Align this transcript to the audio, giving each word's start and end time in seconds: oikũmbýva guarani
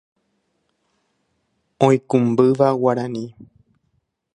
oikũmbýva 1.87 2.67
guarani 2.83 3.25